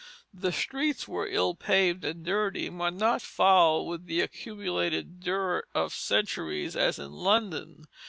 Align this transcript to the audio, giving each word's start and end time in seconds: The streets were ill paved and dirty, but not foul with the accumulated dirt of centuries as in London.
The 0.33 0.51
streets 0.51 1.07
were 1.07 1.27
ill 1.27 1.53
paved 1.53 2.03
and 2.03 2.25
dirty, 2.25 2.69
but 2.69 2.95
not 2.95 3.21
foul 3.21 3.85
with 3.85 4.07
the 4.07 4.21
accumulated 4.21 5.19
dirt 5.19 5.67
of 5.75 5.93
centuries 5.93 6.75
as 6.75 6.97
in 6.97 7.11
London. 7.11 7.85